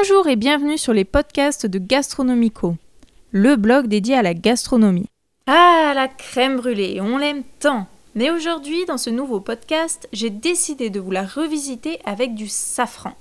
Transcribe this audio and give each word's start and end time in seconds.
Bonjour 0.00 0.28
et 0.28 0.36
bienvenue 0.36 0.78
sur 0.78 0.92
les 0.92 1.04
podcasts 1.04 1.66
de 1.66 1.80
Gastronomico, 1.80 2.76
le 3.32 3.56
blog 3.56 3.88
dédié 3.88 4.14
à 4.14 4.22
la 4.22 4.32
gastronomie. 4.32 5.08
Ah, 5.48 5.92
la 5.92 6.06
crème 6.06 6.56
brûlée, 6.56 7.00
on 7.00 7.18
l'aime 7.18 7.42
tant 7.58 7.88
Mais 8.14 8.30
aujourd'hui, 8.30 8.84
dans 8.86 8.96
ce 8.96 9.10
nouveau 9.10 9.40
podcast, 9.40 10.08
j'ai 10.12 10.30
décidé 10.30 10.88
de 10.88 11.00
vous 11.00 11.10
la 11.10 11.26
revisiter 11.26 11.98
avec 12.04 12.36
du 12.36 12.46
safran. 12.46 13.14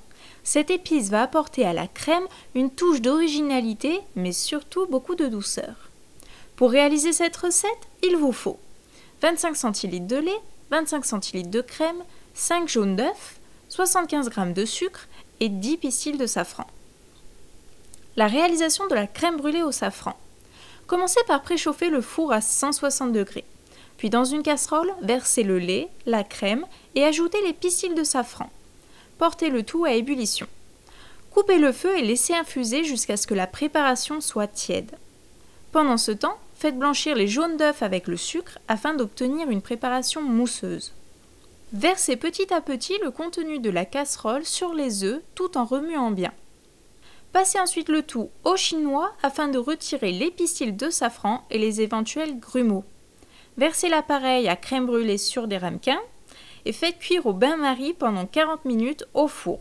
Cette 0.44 0.70
épice 0.70 1.10
va 1.10 1.24
apporter 1.24 1.66
à 1.66 1.74
la 1.74 1.88
crème 1.88 2.28
une 2.54 2.70
touche 2.70 3.02
d'originalité, 3.02 4.00
mais 4.16 4.32
surtout 4.32 4.86
beaucoup 4.86 5.16
de 5.16 5.26
douceur. 5.26 5.90
Pour 6.58 6.70
réaliser 6.70 7.12
cette 7.12 7.38
recette, 7.38 7.88
il 8.04 8.18
vous 8.18 8.34
faut 8.34 8.60
25 9.24 9.74
cl 9.74 10.06
de 10.06 10.18
lait, 10.18 10.42
25 10.70 11.24
cl 11.24 11.50
de 11.50 11.62
crème, 11.62 12.04
5 12.36 12.70
jaunes 12.70 12.96
d'œufs, 12.96 13.40
75 13.70 14.30
g 14.30 14.54
de 14.54 14.66
sucre 14.66 15.08
et 15.40 15.50
10 15.50 15.78
pistils 15.78 16.18
de 16.18 16.26
safran. 16.26 16.68
La 18.16 18.28
réalisation 18.28 18.88
de 18.88 18.96
la 18.96 19.08
crème 19.08 19.38
brûlée 19.38 19.64
au 19.64 19.72
safran. 19.72 20.18
Commencez 20.88 21.20
par 21.28 21.42
préchauffer 21.42 21.90
le 21.90 22.02
four 22.02 22.32
à 22.32 22.42
160 22.42 23.12
degrés. 23.12 23.46
Puis 23.98 24.10
dans 24.10 24.26
une 24.26 24.44
casserole, 24.44 24.94
versez 25.02 25.44
le 25.44 25.60
lait, 25.60 25.90
la 26.06 26.24
crème 26.24 26.66
et 26.96 27.04
ajoutez 27.04 27.42
les 27.46 27.54
pistils 27.54 27.96
de 27.96 28.04
safran. 28.04 28.50
Portez 29.18 29.50
le 29.50 29.64
tout 29.64 29.86
à 29.86 29.94
ébullition. 29.94 30.48
Coupez 31.32 31.58
le 31.58 31.72
feu 31.72 31.98
et 31.98 32.02
laissez 32.02 32.34
infuser 32.34 32.84
jusqu'à 32.84 33.18
ce 33.18 33.28
que 33.28 33.34
la 33.34 33.48
préparation 33.48 34.22
soit 34.22 34.48
tiède. 34.48 34.92
Pendant 35.72 35.98
ce 35.98 36.12
temps, 36.12 36.38
faites 36.56 36.78
blanchir 36.78 37.16
les 37.16 37.28
jaunes 37.28 37.58
d'œufs 37.58 37.84
avec 37.84 38.08
le 38.08 38.18
sucre 38.18 38.58
afin 38.68 38.94
d'obtenir 38.94 39.50
une 39.50 39.62
préparation 39.62 40.22
mousseuse. 40.22 40.94
Versez 41.74 42.16
petit 42.16 42.54
à 42.54 42.62
petit 42.62 42.98
le 43.04 43.12
contenu 43.12 43.60
de 43.60 43.70
la 43.70 43.84
casserole 43.84 44.46
sur 44.46 44.74
les 44.74 45.04
œufs 45.04 45.22
tout 45.36 45.58
en 45.58 45.66
remuant 45.66 46.12
bien. 46.12 46.32
Passez 47.34 47.60
ensuite 47.60 47.90
le 47.90 48.04
tout 48.04 48.30
au 48.46 48.56
chinois 48.56 49.12
afin 49.22 49.50
de 49.50 49.58
retirer 49.58 50.14
les 50.14 50.32
pistils 50.32 50.78
de 50.78 50.90
safran 50.90 51.46
et 51.50 51.58
les 51.58 51.82
éventuels 51.82 52.40
grumeaux. 52.40 52.86
Versez 53.58 53.90
l'appareil 53.90 54.48
à 54.48 54.56
crème 54.56 54.86
brûlée 54.86 55.18
sur 55.18 55.48
des 55.48 55.58
ramequins 55.58 56.00
et 56.64 56.72
faites 56.72 57.00
cuire 57.00 57.26
au 57.26 57.34
bain-marie 57.34 57.94
pendant 57.94 58.26
40 58.26 58.64
minutes 58.64 59.06
au 59.14 59.28
four. 59.28 59.60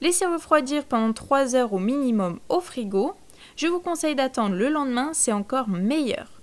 Laissez 0.00 0.26
refroidir 0.26 0.84
pendant 0.84 1.12
3 1.12 1.56
heures 1.56 1.72
au 1.72 1.78
minimum 1.80 2.38
au 2.48 2.60
frigo. 2.60 3.14
Je 3.56 3.66
vous 3.66 3.80
conseille 3.80 4.14
d'attendre 4.14 4.54
le 4.54 4.68
lendemain, 4.68 5.10
c'est 5.14 5.32
encore 5.32 5.68
meilleur. 5.68 6.42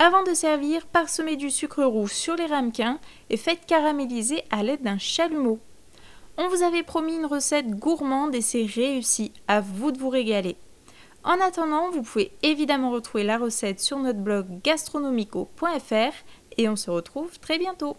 Avant 0.00 0.24
de 0.24 0.34
servir, 0.34 0.86
parsemez 0.86 1.36
du 1.36 1.50
sucre 1.50 1.84
rouge 1.84 2.12
sur 2.12 2.34
les 2.34 2.46
ramequins 2.46 2.98
et 3.30 3.36
faites 3.36 3.64
caraméliser 3.64 4.42
à 4.50 4.62
l'aide 4.64 4.82
d'un 4.82 4.98
chalumeau. 4.98 5.60
On 6.36 6.48
vous 6.48 6.64
avait 6.64 6.82
promis 6.82 7.14
une 7.14 7.26
recette 7.26 7.70
gourmande 7.70 8.34
et 8.34 8.40
c'est 8.40 8.66
réussi, 8.66 9.32
à 9.46 9.60
vous 9.60 9.92
de 9.92 9.98
vous 9.98 10.08
régaler. 10.08 10.56
En 11.22 11.40
attendant, 11.40 11.90
vous 11.90 12.02
pouvez 12.02 12.32
évidemment 12.42 12.90
retrouver 12.90 13.22
la 13.22 13.38
recette 13.38 13.80
sur 13.80 13.98
notre 14.00 14.18
blog 14.18 14.46
gastronomico.fr 14.64 16.12
et 16.58 16.68
on 16.68 16.76
se 16.76 16.90
retrouve 16.90 17.38
très 17.38 17.58
bientôt. 17.58 17.96